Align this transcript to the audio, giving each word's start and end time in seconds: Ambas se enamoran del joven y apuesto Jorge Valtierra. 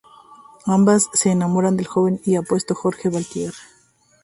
Ambas 0.65 1.09
se 1.13 1.29
enamoran 1.29 1.77
del 1.77 1.85
joven 1.85 2.19
y 2.25 2.35
apuesto 2.35 2.73
Jorge 2.73 3.09
Valtierra. 3.09 3.59